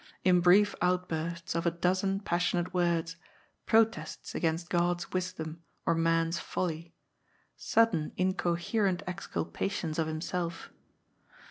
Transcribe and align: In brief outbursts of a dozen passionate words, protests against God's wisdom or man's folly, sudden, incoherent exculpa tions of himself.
In 0.23 0.39
brief 0.41 0.73
outbursts 0.81 1.53
of 1.53 1.67
a 1.67 1.69
dozen 1.69 2.21
passionate 2.21 2.73
words, 2.73 3.17
protests 3.67 4.33
against 4.33 4.71
God's 4.71 5.11
wisdom 5.11 5.61
or 5.85 5.93
man's 5.93 6.39
folly, 6.39 6.95
sudden, 7.55 8.11
incoherent 8.17 9.03
exculpa 9.05 9.69
tions 9.69 9.99
of 9.99 10.07
himself. 10.07 10.71